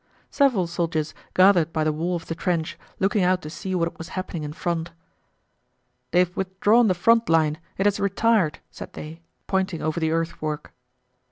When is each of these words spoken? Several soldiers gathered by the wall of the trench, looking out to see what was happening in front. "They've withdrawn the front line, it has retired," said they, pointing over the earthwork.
Several 0.31 0.65
soldiers 0.65 1.13
gathered 1.35 1.71
by 1.71 1.83
the 1.83 1.93
wall 1.93 2.15
of 2.15 2.25
the 2.25 2.33
trench, 2.33 2.75
looking 2.99 3.23
out 3.23 3.43
to 3.43 3.51
see 3.51 3.75
what 3.75 3.99
was 3.99 4.09
happening 4.17 4.41
in 4.41 4.51
front. 4.51 4.89
"They've 6.09 6.35
withdrawn 6.35 6.87
the 6.87 6.95
front 6.95 7.29
line, 7.29 7.59
it 7.77 7.85
has 7.85 7.99
retired," 7.99 8.57
said 8.71 8.93
they, 8.93 9.21
pointing 9.45 9.83
over 9.83 9.99
the 9.99 10.09
earthwork. 10.09 10.73